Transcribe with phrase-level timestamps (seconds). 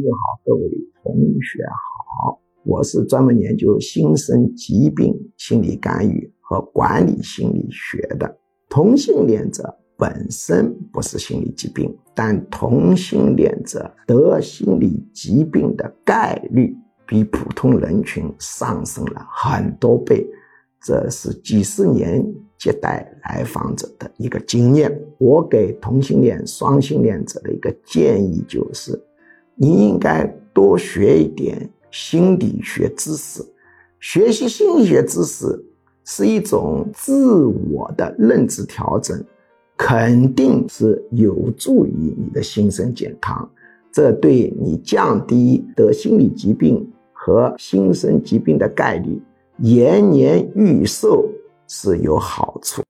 [0.00, 0.62] 友好，各位
[1.02, 1.62] 同学
[2.24, 8.38] 好，我是专门研究新生疾病心理干预和管理心理学的。
[8.68, 16.74] 同性恋者本身不是心理疾病，但同性恋者得心理疾病的概率
[17.06, 20.26] 比普通人群上升了很多倍。
[20.84, 22.24] 这是几十年
[22.58, 24.90] 接待来访者的一个经验。
[25.18, 29.00] 我给同性恋、双性恋者的一个建议就是：
[29.54, 33.42] 你应该多学一点心理学知识。
[34.00, 35.64] 学习心理学知识
[36.04, 39.24] 是一种自我的认知调整，
[39.76, 43.48] 肯定是有助于你的心身健康。
[43.92, 49.20] 这对你降低得心理疾病和心身疾病的概率。
[49.58, 51.28] 延年益寿
[51.68, 52.82] 是有好处。